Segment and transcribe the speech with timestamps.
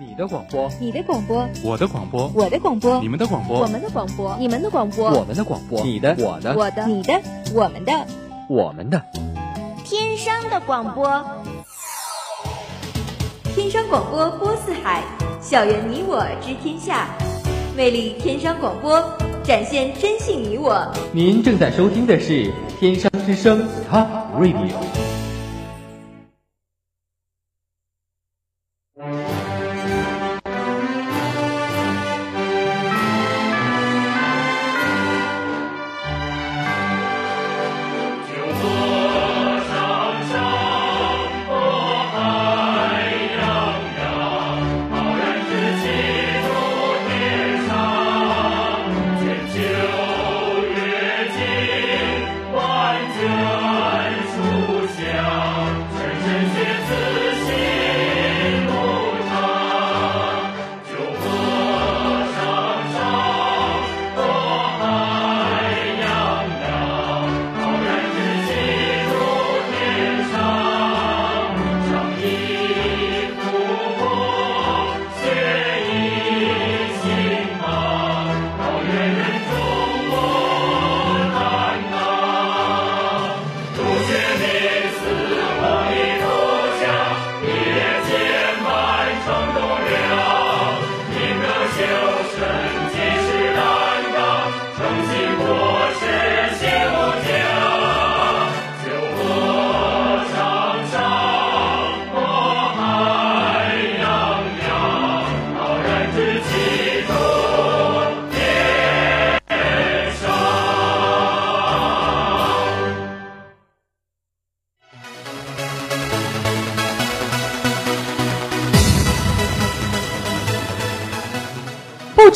[0.00, 7.20] 你的广播，你的广播，我的广播，我的广播，你们的广播，我们的广播，你们的广播，我们的广播，你的，我的，我的，你的，
[7.52, 7.92] 我们的，
[8.48, 9.02] 我们的，
[9.84, 11.22] 天生的广播，
[13.54, 15.04] 天生广播播四海，
[15.38, 17.06] 校园你我知天下，
[17.76, 19.04] 魅力天生广播，
[19.42, 20.90] 展现真性你我。
[21.12, 24.06] 您正在收听的是天商之声 Top
[24.40, 25.19] Radio。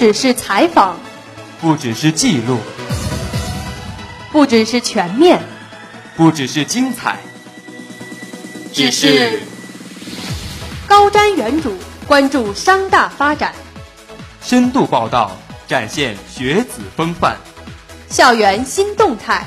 [0.04, 1.00] 只是采访，
[1.62, 2.58] 不只是记录，
[4.30, 5.40] 不只是全面，
[6.14, 7.18] 不只是精彩，
[8.70, 9.40] 只是
[10.86, 11.72] 高瞻远瞩，
[12.06, 13.54] 关注商大发展，
[14.42, 15.32] 深度报道，
[15.66, 17.38] 展现学子风范，
[18.10, 19.46] 校园新动态，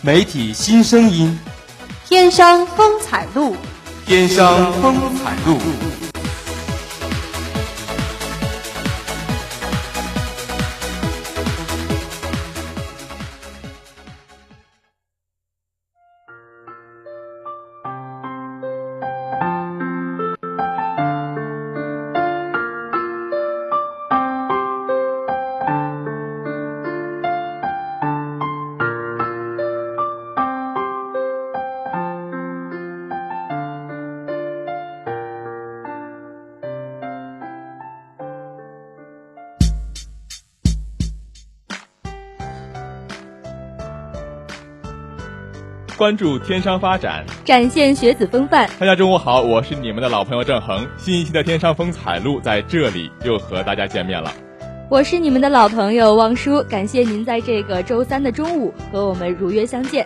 [0.00, 1.38] 媒体新声音，
[2.08, 3.54] 天商风采录，
[4.06, 5.58] 天商风采录。
[46.02, 48.68] 关注天商发展，展现学子风范。
[48.76, 50.84] 大家中午好，我是你们的老朋友郑恒。
[50.96, 54.32] 新一期的天商风采录在这里又和大家见面了。
[54.90, 60.04] 我是你们的老朋友汪叔，感谢您在这个周三的中午和我们如约相见。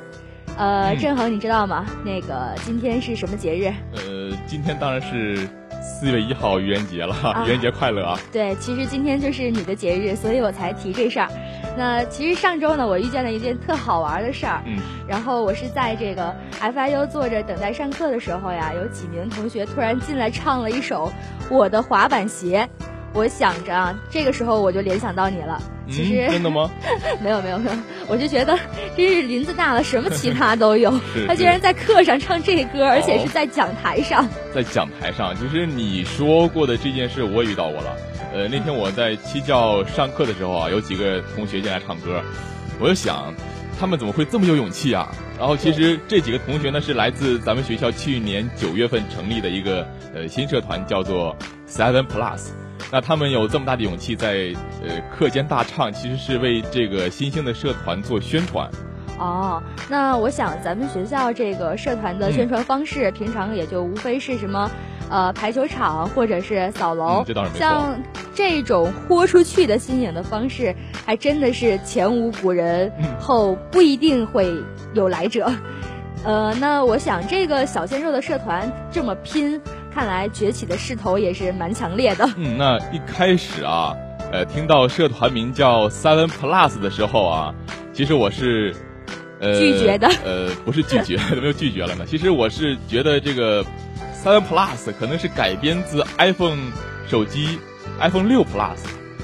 [0.58, 1.86] 呃，嗯郑恒，你知道吗？
[2.04, 3.72] 那个今天是什么节日？
[3.94, 5.48] 呃，今天当然是
[5.80, 8.20] 四月一号愚人节了，啊愚人节快乐啊！
[8.30, 11.28] 对，其实今天就是你的节日，所以我才提这事儿。
[11.76, 14.62] 那其实上周呢，我遇见了一件特好玩的事儿。
[14.64, 21.12] 嗯，然后我是在这个 FIU 坐着等待上课的时候呀，有几名同学突然进来唱了一首
[21.54, 22.66] 《我的滑板鞋》，
[23.12, 25.60] 我想着啊，这个时候我就联想到你了。
[25.88, 26.68] 其实、嗯、真的吗？
[27.22, 27.76] 没有没有没有，
[28.08, 28.58] 我就觉得
[28.96, 30.92] 真是林子大了，什么 奇葩都有。
[31.28, 34.26] 他居然在课上唱这歌，而且是在讲台上。
[34.52, 37.96] 在讲台上，就是你说过的这件事，我也遇到过了。
[38.36, 42.20] 呃，那天我在七教上课的时候啊，有几个同学进来唱歌，
[42.78, 43.32] 我就想，
[43.80, 45.10] 他们怎么会这么有勇气啊？
[45.38, 51.34] 然后其实这几个同学呢，是来自咱们学校去年九月份成立的一个呃新社团，叫做
[51.66, 52.48] Seven Plus。
[52.92, 54.54] 那他们有这么大的勇气在
[54.86, 58.68] 呃课间大唱，其实是为这个新兴的社团做宣传。
[59.18, 64.70] 哦，那我想咱们学校这个社团的宣传方式，平常也就无非是什么，
[65.08, 67.24] 呃，排球场或者是扫楼。
[67.54, 67.98] 像
[68.36, 74.52] 这种豁出去的新颖的方式，还真的是前无古人，嗯后不一定会
[74.94, 75.50] 有来者。
[76.22, 79.60] 呃，那我想这个小鲜肉的社团这么拼，
[79.94, 82.28] 看来崛起的势头也是蛮强烈的。
[82.36, 83.94] 嗯，那一开始啊，
[84.32, 87.54] 呃，听到社团名叫 Seven Plus 的时候啊，
[87.92, 88.74] 其实我是，
[89.40, 92.04] 呃，拒绝的 呃，不是拒绝，怎么又拒绝了呢？
[92.06, 93.64] 其实我是觉得这个
[94.22, 96.58] Seven Plus 可能是改编自 iPhone
[97.08, 97.58] 手机
[97.98, 98.76] iPhone 六 Plus，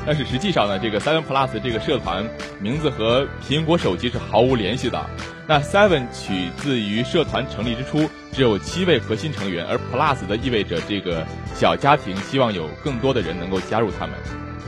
[0.06, 2.24] 但是实际上呢，这个 Seven Plus 这个社团
[2.58, 4.98] 名字和苹果手机是毫无联系的。
[5.46, 14.16] 那 Seven 取自于社团成立之初只有七位核心成员，而 Plus 的意味着这个小家庭希望有更多的人能够加入他们。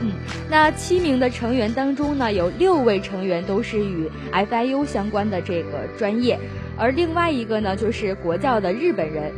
[0.01, 0.11] 嗯，
[0.49, 6.37] 那七名的成员当中呢，有六位成员都是与 FIU 相关的这个专业，
[6.77, 9.31] 而另外一个呢就是国教的日本人。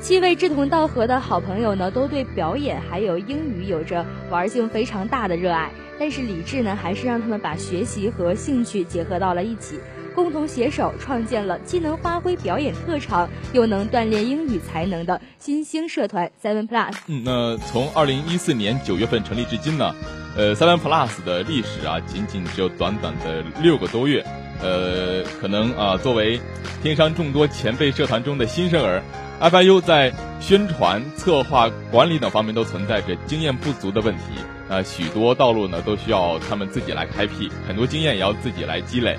[0.00, 9.78] 七位志同道合的好朋友呢，都对表演还有英语有着玩性非常大的热爱，但是理智呢，还是让他们把学习和兴趣结合到了一起。
[10.14, 16.94] 共同携手创建了既能发挥表演特长，又能锻炼英语才能的新兴社团 Seven Plus。
[17.06, 19.94] 嗯，那从二零一四年九月份成立至今呢，
[20.36, 24.24] 呃，Seven Plus 的历史啊，仅仅只有短短的六个多月。
[24.60, 26.40] 呃，可能啊，作为
[26.82, 29.00] 天商众多前辈社团中的新生儿
[29.40, 34.22] ，FIU 在宣传、策划、管理等方面都存在着经验不足的问题。
[34.68, 39.16] 那，许多道路呢，都需要他们自己来开辟，很多经验也要自己来积累。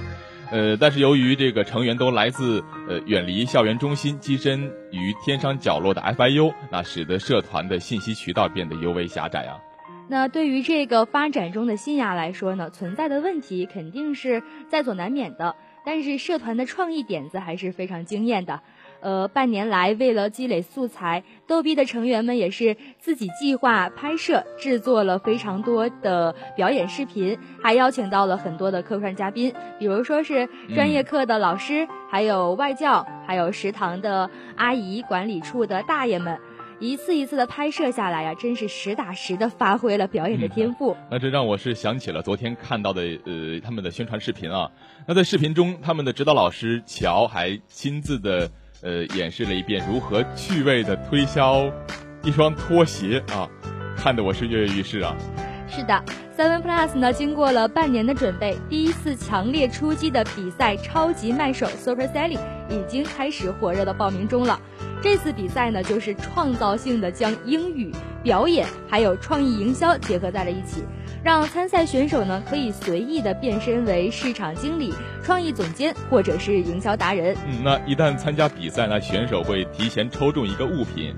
[0.52, 9.60] 呃，但是由于这个成员都来自呃远离校园中心、跻身于天山角落的 FIU，那使得社团的信息渠道变得尤为狭窄啊。
[10.08, 15.56] 那对于这个发展中的新芽来说呢，存在的问题肯定是在所难免的，
[15.86, 18.62] 但是社团的创意点子还是非常惊艳的。
[19.02, 36.38] 呃，半年来，为了积累素材，逗逼的成员们也是自己计划拍摄、制作了非常多的表演视频，还邀请到了很多的客串嘉宾，比如说是专业课的老师，还有外教，还有食堂的阿姨、管理处的大爷们，
[36.80, 40.98] 一次一次的拍摄下来呀，真是实打实的发挥了表演的天赋。
[41.10, 44.72] 那这让我是想起了昨天看到的呃他们的宣传视频啊，
[45.08, 48.52] 那在视频中，他们的指导老师乔还亲自的。
[48.82, 51.70] 呃，演示了一遍如何趣味的推销
[52.24, 53.50] 一双拖鞋啊，
[53.98, 55.16] 看得我是跃跃欲试啊。
[55.68, 56.04] 是的
[56.38, 62.40] ，Seven Plus 呢，经过了半年的准备，第一次强烈出击的比赛——超级卖手 Super Selling
[62.70, 64.60] 已经开始火热的报名中了。
[65.02, 67.92] 这次比赛呢，就是创造性的将英语
[68.22, 70.84] 表演还有创意营销结合在了一起。
[71.24, 74.94] 让参赛选手呢可以随意的变身为市场经理、
[75.24, 77.36] 创意总监或者是营销达人。
[77.48, 81.14] 嗯，那一旦参加比赛呢，选手会提前抽中一个物品。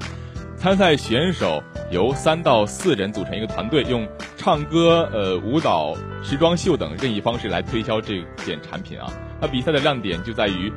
[0.57, 4.07] 参赛选手由三到四人组成一个团队，用
[4.37, 9.11] 唱歌、呃舞蹈、时装秀等任意方式来推销这件产品啊。
[9.39, 10.71] 那比赛的亮点就在于，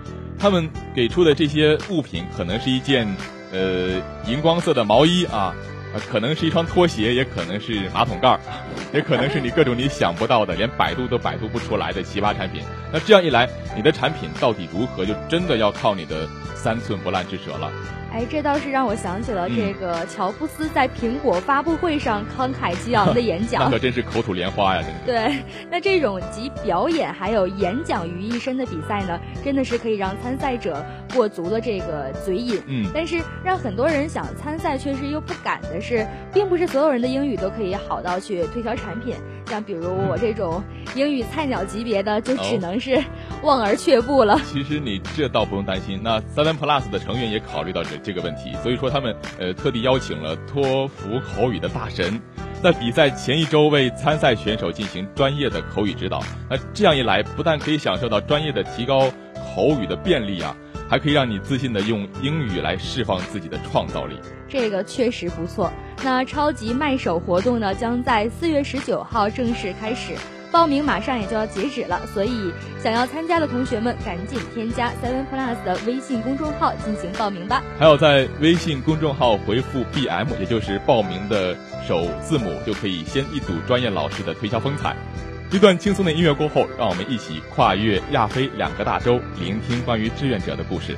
[0.44, 3.08] 他们给出的这些物品可能是一件
[3.50, 5.55] 呃荧光色的毛衣啊。
[6.11, 8.41] 可能是一双拖鞋，也可能是马桶盖儿，
[8.93, 12.62] 也可能是你各种你想不到的，连百度都百度不出来的奇葩产品。
[12.93, 17.73] 那这样一来，你的产品到底如何，就真的要靠你的三寸不烂之舌了。
[18.14, 24.82] 哎，这倒是让我想起了这个乔布斯在苹果发布会上慷慨激昂的演讲， 那可真是口吐莲花呀！
[24.82, 25.00] 真是。
[25.05, 32.62] 对，那这种集表演还有演讲于一身的比赛呢，真的是可以让参赛者过足了这个嘴瘾。
[32.69, 32.88] 嗯。
[32.94, 39.17] 但是让很多人想参赛却是又不敢的是，并不是所有人的英语都可以好到去推销产品。
[39.46, 40.62] 像比如我这种
[40.94, 43.02] 英语菜鸟级别的，就只能是
[43.43, 44.41] 望而却步了。
[44.44, 52.20] 其实你这倒不用担心，那 Seven Plus 的成员也考虑到这这个问题，所以说他们呃特地邀请了托福口语的大神，
[52.62, 56.22] 在比赛前一周为参赛选手进行专业的口语指导。
[56.48, 59.10] 那这样一来，不但可以享受到专业的提高
[59.55, 60.56] 口语的便利啊。
[60.86, 65.72] 还可以让你自信的用英语来释放自己的创造力，这个确实不错。
[66.03, 70.13] 那超级卖手活动呢，将在四月十九号正式开始，
[70.53, 77.63] 报名马上也就要截止了，所以想要参加的同学们赶紧添加 Seven Plus 的微信公众号进行报名吧。
[77.79, 81.56] 还有在微信公众号回复 BM，也就是报名的
[81.89, 84.94] 首字母，就可以先一睹专业老师的推销风采。
[85.51, 90.96] 一段轻松的音乐过后，让我们一起跨越亚非两个大洲，聆听关于志愿者的故事。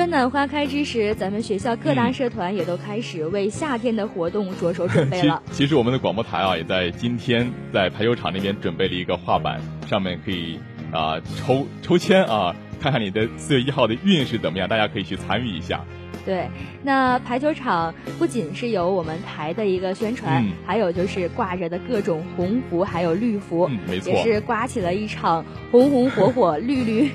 [0.00, 5.42] 春暖花开之时，咱们学校各大社团也都开始为夏天的活动着手准备了。
[5.52, 10.58] 其实我们的广播台啊，也在今天在排球场那边准备了一个画板，上面可以
[10.90, 15.84] 啊抽抽签啊，看看你的四月一号的运势怎么样，大家可以去参与一下。
[16.24, 16.48] 对，
[16.82, 27.10] 那排球场不仅是有我们台的一个宣传，还有就是挂着的各种红福，还有绿符，没错，也是刮起了一场红红火火、绿绿，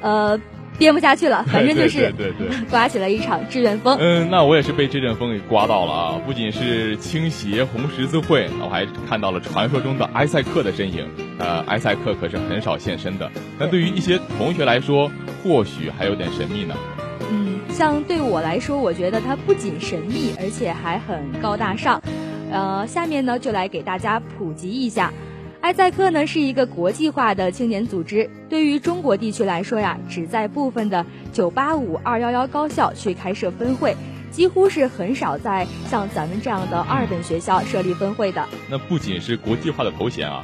[0.00, 0.40] 呃。
[0.78, 3.96] 编不下去了， 反正就是对对对， 刮起了一场志愿风。
[4.00, 6.20] 嗯，那我也是被这阵风给刮到了啊！
[6.26, 11.06] 不仅是倾斜红十字会，我还看到了传说中的埃塞克的身影。
[11.38, 13.30] 呃，埃塞克可是很少现身的。
[13.58, 15.10] 那对于一些同学来说，
[15.42, 16.74] 或许还有点神秘呢。
[17.30, 22.00] 嗯，像对我来说，我觉得它不仅神秘，而且还很高大上。
[22.50, 25.12] 呃，下面呢，就来给大家普及一下。
[25.66, 31.04] 埃塞克呢是一个国际化的青年组织，对于中国地区来说呀，只在部分的
[31.34, 33.96] 985、211高校去开设分会，
[34.30, 38.46] 几乎是很少在像咱们这样的二本学校设立分会的。
[38.70, 40.40] 那不仅是国际化的头衔啊，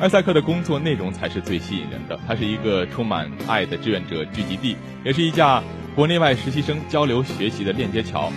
[0.00, 2.18] 埃塞克的工作内容才是最吸引人的。
[2.26, 5.62] 它是一个充满爱的志愿者聚集地，也是一架
[5.94, 8.28] 国内外实习生交流学习的链接桥。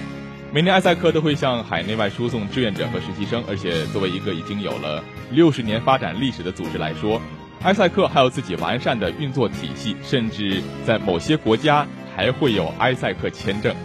[0.53, 7.21] 每年埃塞克都会向海内外输送志愿者和实习生，而且作为一个已经有了六十年发展历史的组织来说，
[7.63, 11.85] 埃塞克还有自己完善的运作体系，甚至在某些国家
[12.15, 13.75] 还会有埃塞克签证。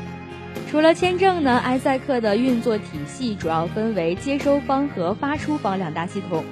[0.70, 6.44] 除了签证呢，埃塞克的运作体系主要分为接收方和发出方两大系统。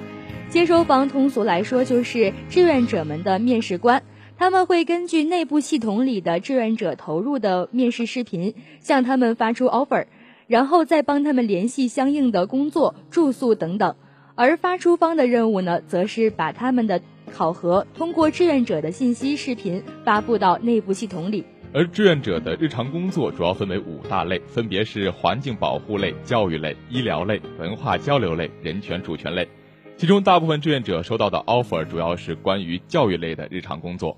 [0.49, 4.03] 接收方通俗来说就是志愿者们的面试官。
[4.41, 10.07] 他们会根据内部系统里的志愿者投入的面试视频，向他们发出 offer，
[10.47, 13.95] 然后再帮他们联系相应的工作、住宿等等。
[14.33, 16.99] 而发出方的任务呢，则是把他们的
[17.31, 21.45] 考核通过志愿者的信息视频发布到内部系统里。
[21.71, 29.47] 而志愿者的日常工作主要分为五大类，分别是环境保护类、教育类、医疗类、文化交流类、人权主权类。
[29.97, 34.17] 其中大部分志愿者收到的 offer 主要是关于教育类的日常工作。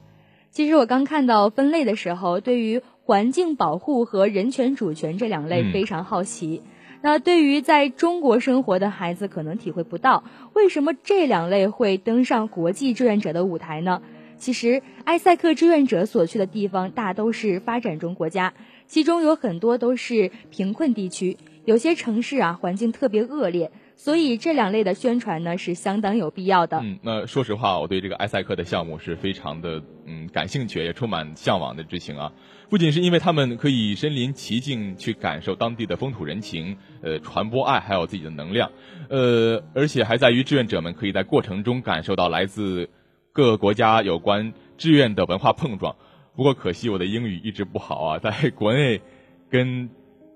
[0.53, 6.61] 其实我刚看到分类的时候，对于环境保护和人权主权这两类非常好奇。
[7.01, 14.03] 那对于在中国生活的孩子，可能体会不到为什么这两类会登上国际志愿者的舞台呢？
[14.37, 18.53] 其实，埃塞克志愿者所去的地方大都是发展中国家，
[18.85, 23.71] 其中有很多都是贫困地区，有些城市啊环境特别恶劣。
[23.95, 26.79] 所以这两类的宣传呢是相当有必要的。
[26.81, 32.31] 嗯，那说实话，我对这个埃塞克的项目是非常的嗯感兴趣，也充满向往的之情啊。
[32.69, 38.71] 不仅是因为他们可以身临其境去感受当地的风土人情，呃，传播爱，还有自己的能量，
[39.09, 42.89] 呃，而且还在于志愿者们可以在过程中感受到来自
[43.31, 45.95] 各个国家有关志愿的文化碰撞。
[46.35, 49.01] 不过可惜我的英语一直不好啊，在国内
[49.49, 49.89] 跟。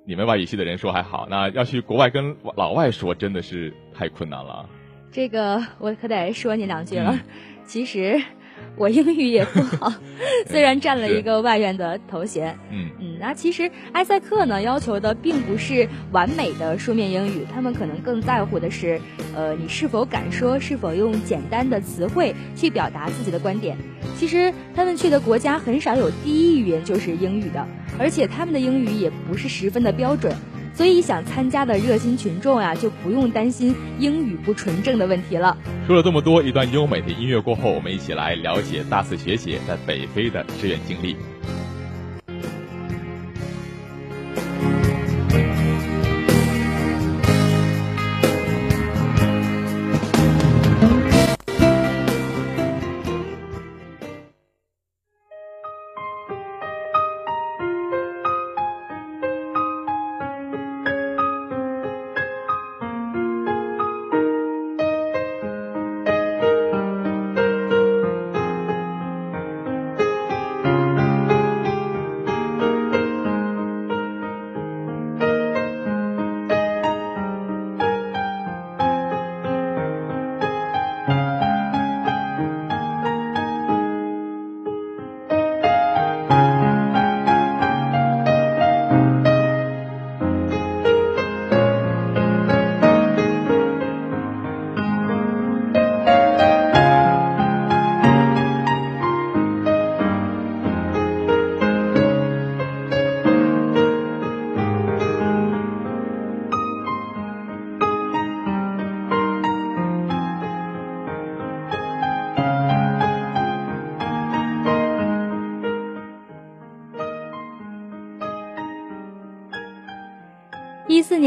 [0.07, 4.69] 你们外语系的人说还好，那要去国外跟老外说，真的是太困难了。
[5.11, 7.19] 这个我可得说你两句了。
[7.65, 8.21] 其实
[8.75, 9.91] 我英语也不好，
[10.47, 12.57] 虽然占了一个外院的头衔。
[12.71, 18.99] 嗯嗯，那其实埃塞克呢要求的并不是完美的书面英语，他们可能更在乎的是，
[19.35, 23.77] 呃，你是否敢说，是否用简单的词汇去表达自己的观点。
[24.15, 27.65] 其实他们去的国家很少有第一语言就是英语的。
[27.99, 30.31] 而且他们的英语也不是十分的标准，
[30.77, 35.57] 所以想参加的热心群众呀，就不用担心英语不纯正的问题了。
[35.87, 41.15] 说了这么多，一段优美的音乐过后，我们一起来了解大四学姐在北非的志愿经历。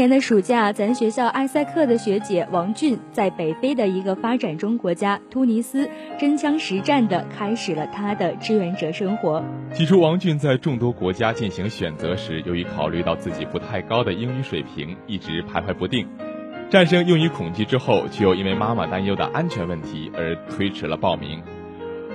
[0.01, 5.87] 年的暑假，咱学校埃塞克的学姐王俊在北非的一个发展中国家突尼斯
[6.19, 9.43] 真枪实战地开始了他的志愿者生活。
[9.75, 16.07] 起初，王俊在众多国家进行选择时，由于考虑到自己不太高的英语水平，一直徘徊不定。
[16.71, 21.43] 战胜用于恐惧之后，却又因为妈妈担忧的安全问题而推迟了报名。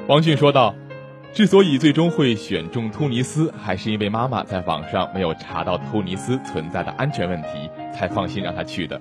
[0.09, 0.75] 王俊说道。
[1.37, 8.99] 之所以最终会选中突尼斯，还是因为妈妈在网上没有查到突尼斯存在的安全问题，才放心让他去的。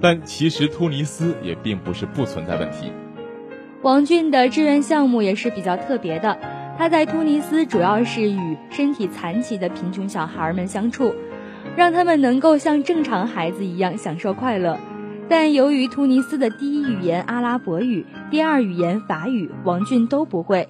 [0.00, 2.90] 但其实突尼斯也并不是不存在问题。
[3.82, 6.36] 王俊的志愿项目也是比较特别的，
[6.76, 11.14] 他在突尼斯主要是与身体残疾的贫穷小孩们相处，
[11.76, 14.76] 让他们能够像正常孩子一样享受快乐。
[15.28, 20.68] 但由于突尼斯的第一语言阿拉伯语，第二语言法语，王俊都不会。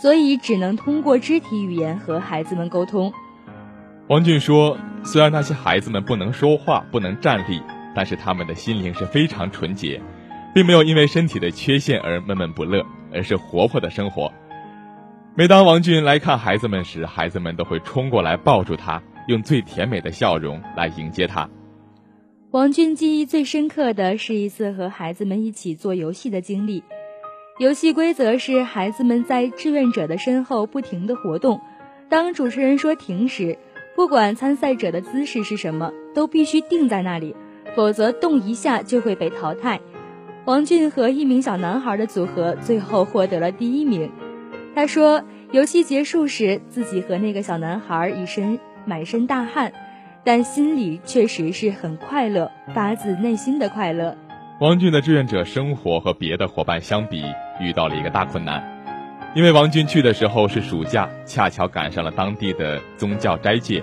[0.00, 3.12] 所以只能通过肢体语言和孩子们沟通。
[4.08, 7.62] 王俊说：“虽然那些孩子们不能说话、不能站立，
[7.94, 10.02] 但是他们的心灵是非常纯洁，
[10.54, 14.30] 并没有因为身体的缺陷而闷闷不乐，而是活泼的生活。
[15.36, 21.48] 每当王俊来看孩子们时，孩子们都会冲过来抱住他，用最甜美的笑容来迎接他。”
[22.52, 26.84] 王俊记忆最深刻的是一次和孩子们一起做游戏的经历。
[27.58, 31.60] 游戏规则是孩子们在志愿者的身后不停地活动，
[32.08, 33.58] 当主持人说停时，
[33.94, 37.36] 不管参赛者的姿势是什么，都必须定在那里，
[37.76, 39.80] 否则动一下就会被淘汰。
[40.46, 44.10] 王俊和一名小男孩的组合最后获得了第一名。
[44.74, 49.72] 他说，游戏结束时，自己和那个小男孩一身满身大汗，
[50.24, 54.18] 但心里确实是很快乐，发自内心的快乐。
[54.60, 57.24] 王俊的志愿者生活和别的伙伴相比。
[57.60, 58.62] 遇到了一个大困难，
[59.34, 63.80] 因为王俊去的时候是暑假，恰巧赶上了当地的宗教斋戒，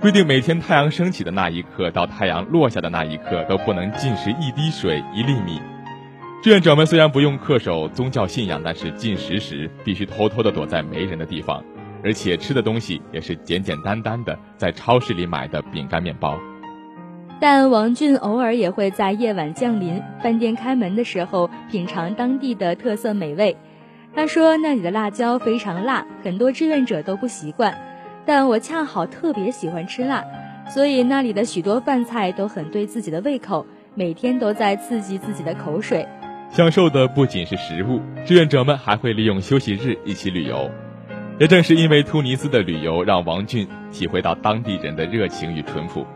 [0.00, 5.60] 规定每天太阳升起的那一刻到太阳落下的那一刻都不能进食一滴水一粒米。
[6.42, 11.62] 志愿者们虽然不用恪守宗教信仰，但是进食时必须偷偷的躲在没人的地方，
[12.02, 16.36] 而且吃的东西也是简简单单的，在超市里买的饼干面包。
[17.40, 23.56] 但王俊偶尔也会在夜晚降临、饭店开门的时候品尝当地的特色美味。
[24.14, 27.76] 他说那里的辣椒非常辣，很多志愿者都不习惯，
[28.24, 30.24] 但我恰好特别喜欢吃辣，
[30.68, 36.06] 所以那里的许多饭菜都很对自己的胃口，每天都在刺激自己的口水。
[36.50, 40.70] 享受的不仅是食物，志愿者们还会利用休息日一起旅游。
[41.40, 46.06] 也正是因为突尼斯的旅游，让王俊体会到当地人的热情与淳朴。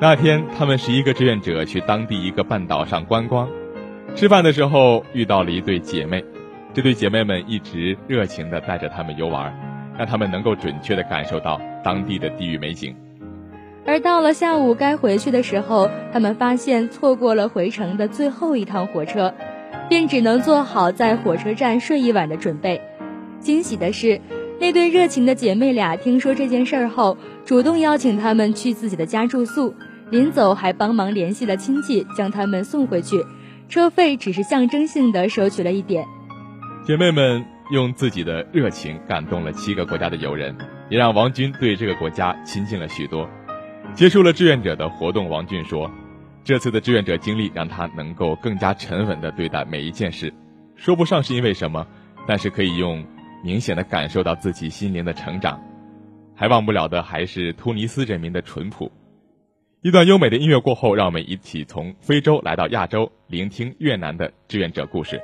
[0.00, 3.48] 那天，他们十一个志愿者去当地一个半岛上观光，
[4.16, 6.22] 吃饭的时候遇到了一对姐妹。
[6.74, 9.54] 这对姐妹们一直热情地带着他们游玩，
[9.96, 12.94] 让他们能够准确地感受到当地的地域美景。
[13.86, 19.32] 而到了下午该回去的时候，他们发现错过了回程的最后一趟火车，
[19.88, 22.80] 便只能做好在火车站睡一晚的准备。
[23.38, 24.20] 惊喜的是。
[24.60, 29.74] 那对热情的姐妹俩听说这件事儿后，主动邀请他们去自己的家住宿，
[30.10, 33.24] 临走还帮忙联系了亲戚，将他们送回去。
[33.68, 36.06] 车费只是象征性的收取了一点。
[36.86, 40.56] 姐妹们用自己的热情感动了七个国家的友人，
[40.88, 43.28] 也让王军对这个国家亲近了许多。
[43.94, 45.90] 结束了志愿者的活动，王俊说
[46.44, 50.32] ：“这次的志愿者经历让他能够更加沉稳地对待每一件事，
[50.76, 51.86] 说不上是因为什么，
[52.26, 53.04] 但是可以用。”
[53.44, 55.60] 明显的感受到自己心灵的成长，
[56.34, 58.90] 还忘不了的还是突尼斯人民的淳朴。
[59.82, 65.20] 一段优美的音乐过后，让我们一起从非洲来到亚洲，聆听越南的志愿者故事。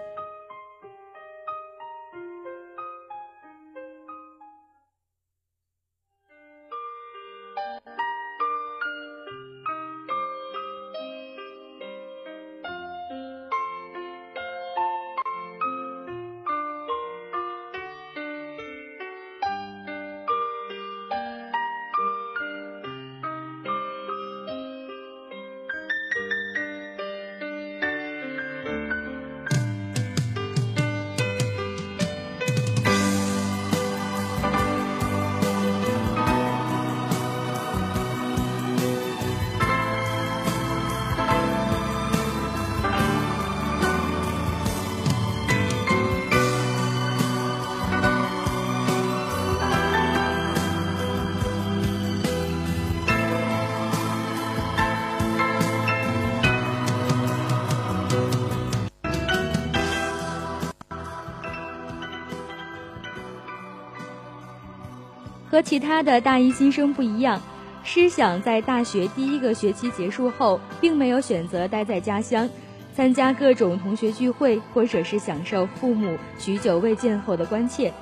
[65.60, 67.38] 和其他的大一新生不一样，
[67.84, 72.48] 诗想在大学第一个学期结束后，并没有选择待在家乡，
[72.94, 77.92] 参加各种同学聚会，或者是享受父母许久未见后的关切，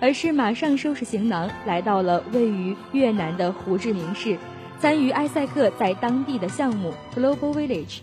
[0.00, 4.36] 而是马上收拾行囊，来到了位于越南的胡志明市，
[4.80, 8.00] 参与埃塞克在当地的项目 Global Village。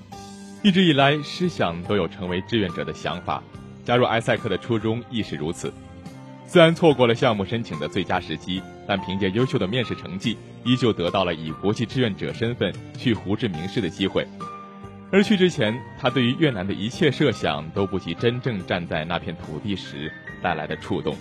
[0.64, 3.44] 一直以来，诗想都有成为志愿者的想法，
[3.84, 5.74] 加入埃塞克的初衷亦是如此。
[6.48, 14.28] 虽然错过了项目申请的最佳时机，但凭借优秀的面试成绩，依旧得到了以国际志愿者身份去胡志明市的机会。
[15.10, 20.12] 而去之前，他对于越南的一切设想都不及真正站在那片土地时
[20.44, 21.16] 带来的触动。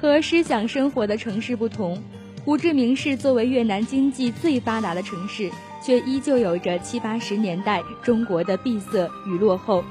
[0.00, 2.02] 和思想生活的城市不同，
[2.44, 5.48] 胡志明市作为越南经济最发达的城市，
[5.80, 9.84] 却依旧有着七八十年代中国的闭塞与落后。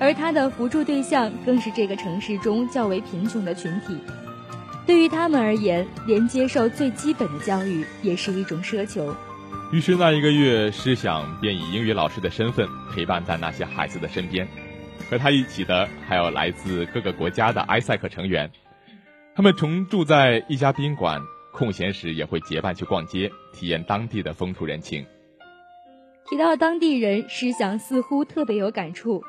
[0.00, 3.98] 而他的扶助对象更是这个城市中较为贫穷的群体，
[4.86, 9.14] 对于他们而言，连接受最基本的教育也是一种奢求。
[9.72, 14.46] 于是那一个月，诗想便以英语老师的身份陪伴在那些孩子的身边，
[15.10, 18.50] 和他一起的还有来自各个国家的埃塞克成员，
[19.34, 21.20] 他们同住在一家宾馆，
[21.52, 25.04] 空闲时也会结伴去逛街，体验当地的风土人情。
[26.28, 29.24] 提到当地人，诗想似乎特别有感触。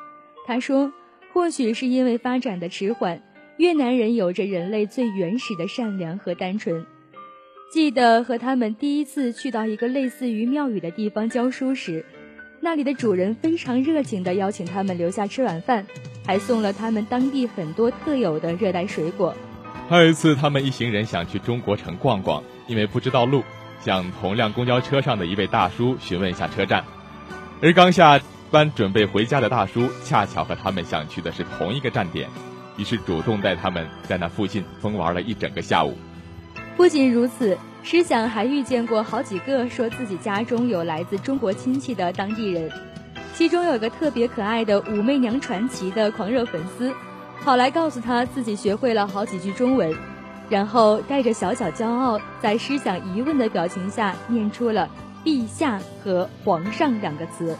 [0.46, 0.92] 他说
[1.32, 3.20] ：“或许是因为发展的迟缓，
[3.58, 6.86] 越南人有着人类最原始的善良和单纯。
[7.72, 12.04] 记得和他们第一次去到一个类似于庙宇的地方教书时，
[12.60, 15.86] 那里的主人非常热情地邀请他们留下吃晚饭，
[16.26, 19.34] 还送了他们当地很多特有的热带水果。
[19.88, 23.42] 还有一次，他们一行人想去中国城逛逛，因为不知道路，
[23.80, 26.84] 向同辆公交车上的一位大叔询问一下车站，
[27.62, 32.28] 而刚下。”班准备回家的大叔恰巧和他们想去的是同一个站点，
[32.76, 35.96] 于是主动带他们在那附近疯玩了一整个下午。
[36.76, 42.70] 不仅如此，诗想还遇见过好几个说自己家中有来自中国亲戚的当地人，
[43.34, 46.92] 其中有个特别可爱的武媚娘传奇的狂热粉丝，
[47.42, 49.94] 跑来告诉他自己学会了好几句中文，
[50.50, 54.90] 然后带着小小骄傲，在诗想疑问的表情下念出了
[55.24, 57.56] “陛下”和“皇上”两个词。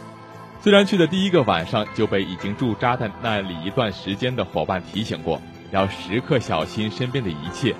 [0.61, 5.41] 虽然去的第一个晚上就被已经驻扎在那里一段时间的伙伴提醒过，
[5.71, 7.73] 要时刻小心身边的一切，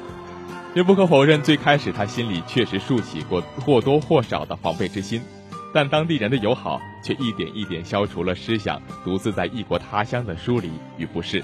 [0.74, 5.22] 也不可否认，最开始他心里确实竖起过或多或少的防备之心，
[5.74, 11.44] 但当地人的友好却一点一点消除了思想独自在异国他乡的疏离与不适。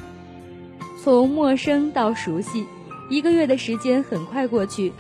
[1.04, 2.66] 从陌生到熟悉，
[3.10, 4.94] 一个月的时间很快过去，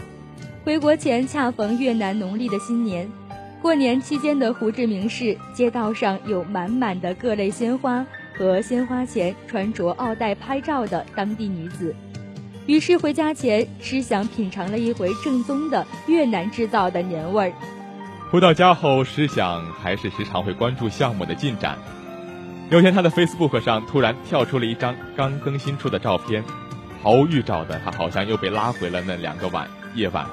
[0.65, 3.09] 回国前恰逢越南农历的新年。
[3.63, 8.06] 过年期间的胡志明市街道上有满满的各类鲜花
[8.38, 11.95] 和鲜花前穿着奥黛拍照的当地女子，
[12.65, 17.54] 于是回家前，诗想品尝了一回正宗的越南制造的年味儿。
[18.30, 21.78] 回到家后，诗想还是时常会关注项目的进展。
[22.69, 26.43] 有天，他的 Facebook 上突然跳出了一张刚更新出的照片，
[27.02, 30.26] 毫无预兆的，他好像又被拉回了那两个晚夜晚，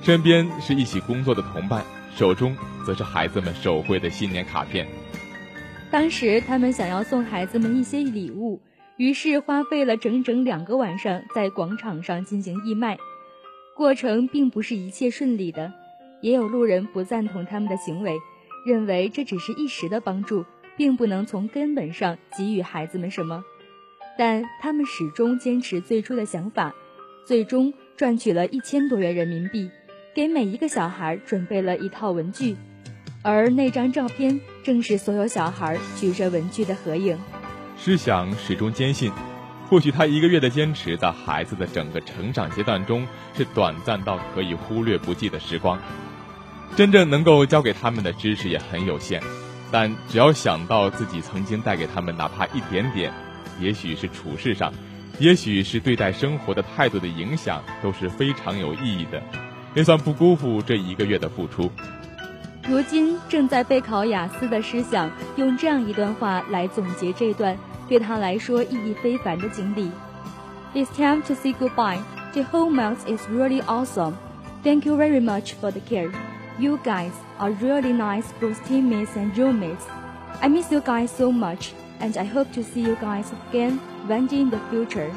[0.00, 1.82] 身边是一起工作的同伴。
[2.14, 4.86] 手中则是孩子们手绘的新年卡片。
[5.90, 8.60] 当时他们想要送孩子们一些礼物，
[8.96, 12.98] 于是花费了整整两个晚上在广场上进行义卖。
[13.76, 15.72] 过程并不是一切顺利的，
[16.20, 18.14] 也有路人不赞同他们的行为，
[18.66, 20.44] 认为这只是一时的帮助，
[20.76, 23.42] 并不能从根本上给予孩子们什么。
[24.18, 26.74] 但他们始终坚持最初的想法，
[27.26, 29.70] 最终赚取了一千多元人民币。
[30.14, 32.54] 给每一个小孩准备了一套文具，
[33.22, 37.18] 而那张照片正是所有小孩举着文具的合影。
[37.78, 39.10] 诗想始终坚信，
[39.70, 45.78] 或许他一个月的坚持，在孩子的整个成长阶段中是短暂到可以忽略不计的时光。
[46.76, 49.22] 真正能够教给他们的知识也很有限，
[49.70, 53.10] 但只要想到自己曾经带给他们哪怕一点点，
[53.58, 54.70] 也许是处事上，
[55.18, 59.22] 也许是对待生活的态度的影响，都是非常有意义的。
[59.74, 61.70] 也算不辜负这一个月的付出。
[62.68, 67.56] 如今正在备考雅思的诗想，用这样一段话来总结这段
[67.88, 69.90] 对他来说意义非凡的经历
[70.74, 71.98] ：It's time to say goodbye.
[72.32, 74.14] The whole month is really awesome.
[74.62, 76.12] Thank you very much for the care.
[76.58, 79.84] You guys are really nice, both teammates and roommates.
[80.40, 84.28] I miss you guys so much, and I hope to see you guys again one
[84.28, 85.10] day in the future.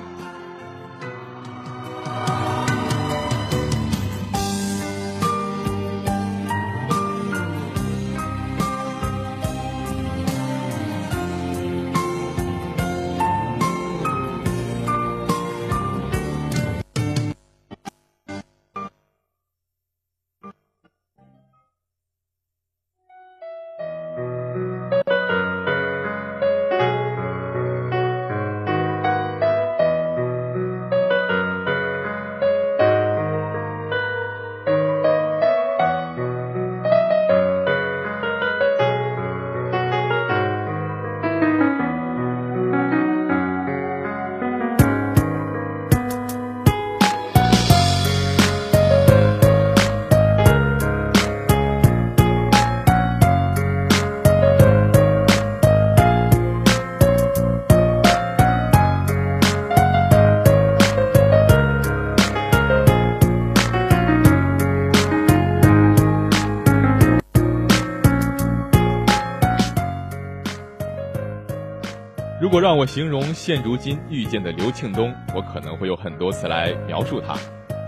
[72.56, 77.36] 如果让我形容现如今遇见的刘庆东，我可能会有很多词来描述他：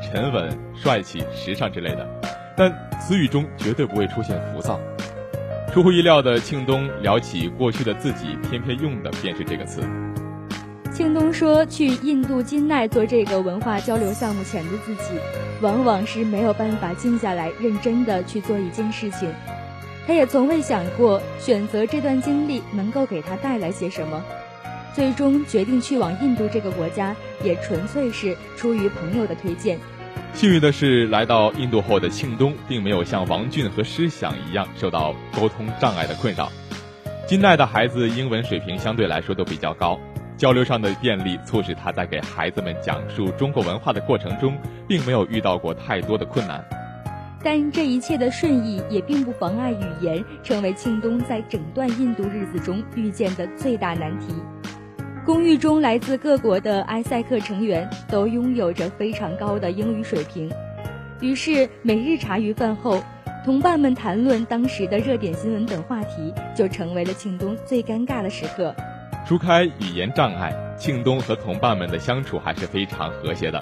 [0.04, 2.06] 沉稳、帅气、时尚之类的。
[2.54, 4.78] 但词语中绝对不会出现浮躁。
[5.72, 9.82] 出乎意料的，庆东聊起过去的自己，偏偏用的便是这个词。
[10.92, 15.18] 庆东说：“去印度金奈做这个文化交流项目前的自己，
[15.62, 19.34] 往往是没有办法静下来认真的去做一件事情。
[20.06, 24.22] 他也从未想过选择这段经历能够给他带来些什么。
[24.98, 29.78] 最终决定去往印度这个国家，也纯粹是出于朋友的推荐。
[30.34, 36.52] 幸运的是，来到印度后的庆东，并没有像王俊和诗想一样受到沟通障碍的困扰。
[37.28, 40.00] 金奈的孩子英文水平相对来说都比较高。”
[40.36, 44.58] 交流上的便利促使他在给孩子们讲述中国文化的过程中，
[44.88, 46.66] 并没有遇到过太多的困难。
[47.44, 54.34] 但这一切的顺意也并不妨碍语言成为庆东在整段印度日子中遇见的最大难题。
[55.28, 60.50] 公寓中来自各国的埃塞克成员都拥有着非常高的英语水平，
[61.20, 63.04] 于是每日茶余饭后，
[63.44, 68.74] 同伴们谈论当时的热点新闻等话题，就成为了庆东最尴尬的时刻。
[69.28, 73.62] 除开语言障碍，庆东和同伴们的相处还是非常和谐的。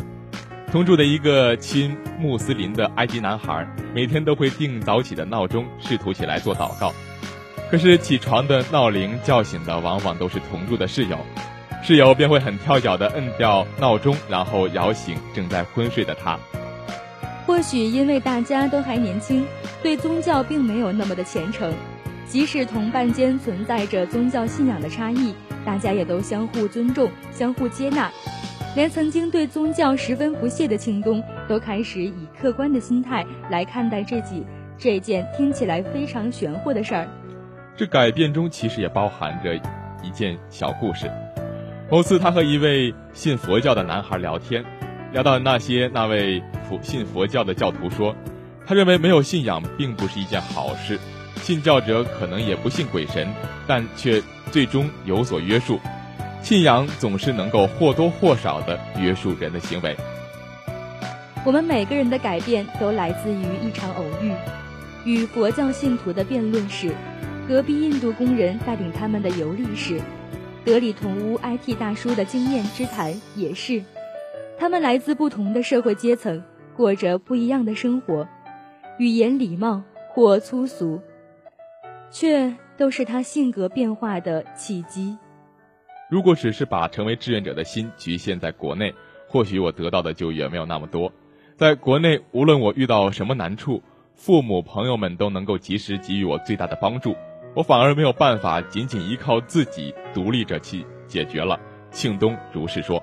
[0.71, 6.93] 同住的一个亲穆斯林的埃及男孩，每天都会定早起的闹钟，试图起来做祷告。
[7.71, 11.17] 可是起床的闹铃叫醒的往往都是同住的室友，
[11.85, 16.35] 室友便会很跳脚的摁掉闹钟，然后摇醒正在昏睡的他。
[17.45, 19.45] 或许因为大家都还年轻，
[19.83, 21.71] 对宗教并没有那么的虔诚，
[22.27, 25.35] 即使同伴间存在着宗教信仰的差异。
[25.63, 28.11] 大家也都相互尊重、相互接纳，
[28.75, 34.43] 连曾经对宗教十分不屑的庆东，都开始以客观的心态来看待这几
[34.75, 37.07] 这件听起来非常玄乎的事儿。
[37.77, 39.55] 这改变中其实也包含着
[40.01, 41.11] 一件小故事。
[41.89, 44.65] 某次，他和一位信佛教的男孩聊天，
[45.13, 48.15] 聊到那些，那位佛信佛教的教徒说，
[48.65, 50.99] 他认为没有信仰并不是一件好事，
[51.41, 53.27] 信教者可能也不信鬼神，
[53.67, 54.21] 但却。
[54.51, 55.79] 最终有所约束，
[56.41, 59.97] 信仰总是能够或多或少的约束人的行为。
[61.43, 64.31] 我们每个人的改变都来自于一场偶遇，
[65.03, 66.95] 与佛教信徒的辩论是，
[67.49, 69.99] 隔壁印度工人带领他们的游历是，
[70.65, 73.83] 德里同屋 IT 大叔的经验之谈也是。
[74.57, 76.43] 他们来自不同的社会阶层，
[76.75, 78.27] 过着不一样的生活，
[78.97, 81.01] 语言礼貌或粗俗，
[82.11, 82.55] 却。
[82.77, 85.17] 都是他性格变化的契机。
[86.09, 88.93] 如果只是把成为志愿者的心局限在国内，
[89.29, 91.13] 或许我得到的就远没有那么多。
[91.55, 93.81] 在国内，无论我遇到什么难处，
[94.13, 97.15] 父母朋友们都能够及时给予我最大的帮助，
[97.55, 101.57] 我反而没有办法仅仅依靠自己独立着去解决了。
[101.89, 103.01] 庆东如是说。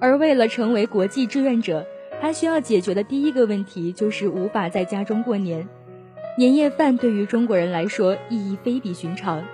[0.00, 1.86] 而为了成为国际志愿者，
[2.20, 5.68] 他需要解决的第一个问题就是无法在家中过年。
[6.36, 9.44] 年夜饭对于中国人来说意义非比寻常。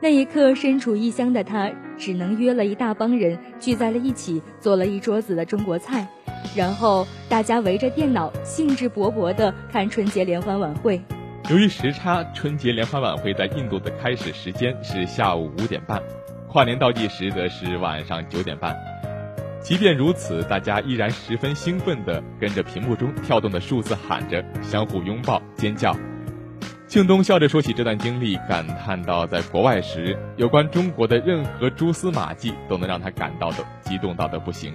[0.00, 6.08] 那一刻，身处异乡的他只能约了一大帮人聚在了一起，做了一桌子的中国菜，
[6.56, 11.00] 然后大家围着电脑，兴致勃勃地看春节联欢晚会。
[11.52, 16.02] 由于时差，春节联欢晚会在印度的开始时间是下午五点半，
[16.48, 18.74] 跨年倒计时则是晚上九点半。
[19.60, 25.94] 即便如此，大家依然十分兴奋地跟着屏幕中跳动的数字喊着，相互拥抱、尖叫。
[26.88, 34.74] 庆东笑着说起这段经历，感叹到，在国外时，有关中国的任何蛛丝马迹都能让他感到的激动到的不行。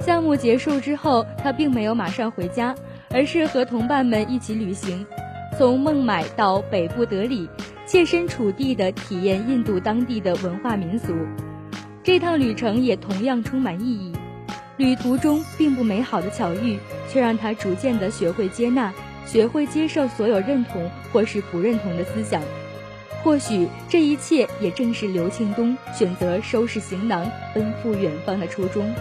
[0.00, 2.74] 项目结束之后，他并没有马上回家，
[3.10, 5.06] 而是和同伴们一起旅行，
[5.56, 7.48] 从孟买到北部德里，
[7.86, 11.14] 切身处地地体验印度当地的文化民俗。
[12.02, 14.12] 这趟旅程也同样充满意义。
[14.76, 16.76] 旅途中并不美好的巧遇，
[17.08, 18.92] 却让他逐渐地学会接纳，
[19.26, 22.42] 学会接受所有认同或是不认同的思想。
[23.22, 28.92] 或许这一切也正是刘庆东选择收拾行囊奔赴远方的初衷。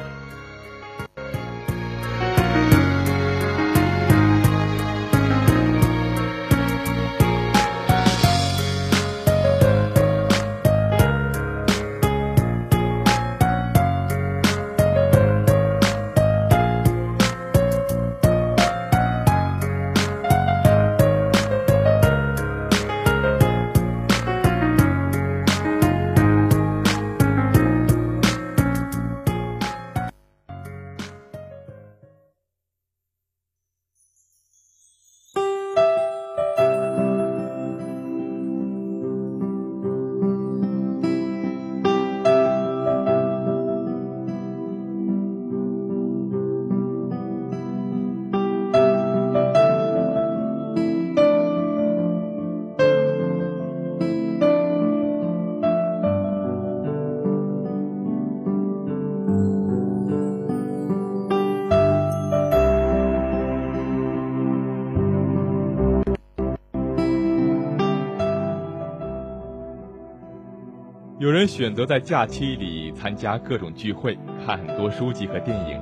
[71.24, 75.80] 有人选择在假期里参加各种聚会，看很多书籍和电影；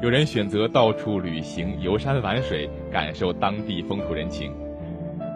[0.00, 4.52] 有人选择到处旅行、游山玩水，感受当地风土人情；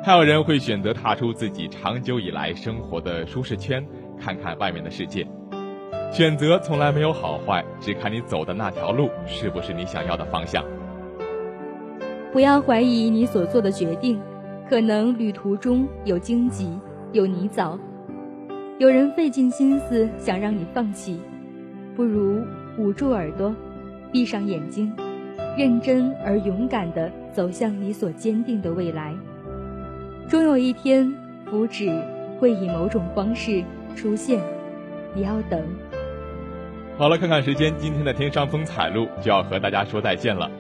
[0.04, 3.84] 还有人会选择踏出自己长久以来生活的舒适圈，
[4.16, 5.26] 看看外面的世界。
[6.12, 10.64] 选择从来没有好坏，只看你走的那条路是不是你想要的方向。
[12.32, 14.20] 不要怀疑你所做的决定，
[14.68, 16.78] 可能旅途中有荆棘，
[17.10, 17.76] 有泥沼。
[18.81, 21.21] 有人费尽心思想让你放弃，
[21.95, 22.43] 不如
[22.79, 23.55] 捂住耳朵，
[24.11, 24.90] 闭上眼睛，
[25.55, 29.14] 认真而勇敢地走向你所坚定的未来。
[30.31, 31.14] 终有一天，
[31.45, 31.95] 福祉
[32.38, 33.62] 会以某种方式
[33.95, 34.40] 出现，
[35.14, 35.62] 你要等。
[36.97, 40.51] 好了，看看时间，今天的天上风采录就要和大家说再见了。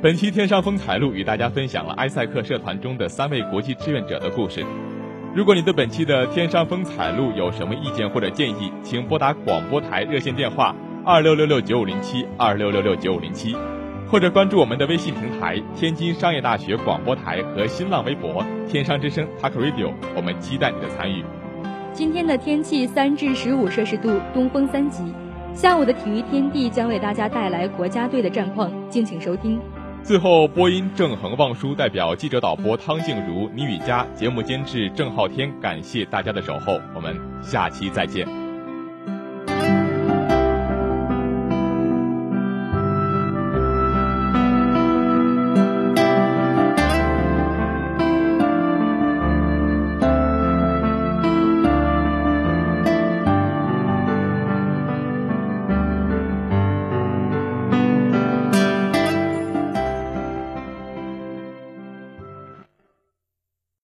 [0.00, 4.64] 本期天上风采录与大家分享了埃塞克社团中的三位国际志愿者的故事。
[5.36, 13.54] 如果你对本期的天山风采录有什么意见或者建议，请拨打广播台热线电话二六六六九五零七二六六六九五零七，
[14.10, 21.22] 或者关注我们的微信平台天津商业大学广播台和新浪微博天商之声 Talk Radio，我们期待你的参与。
[21.92, 25.04] 今天的天气三至十五摄氏度，东风三级。
[25.52, 29.60] 下午的体育天地将为大家带来国家队的战况，敬请收听。
[30.06, 38.45] 最后，播音郑恒、望舒代表记者导播汤静茹、倪雨佳，节目监制郑浩天，感谢大家的守候，我们下期再见。